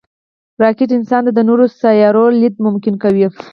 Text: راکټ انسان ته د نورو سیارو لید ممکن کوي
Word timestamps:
راکټ 0.63 0.89
انسان 0.95 1.21
ته 1.25 1.31
د 1.35 1.39
نورو 1.49 1.65
سیارو 1.81 2.25
لید 2.41 2.55
ممکن 2.65 2.93
کوي 3.03 3.25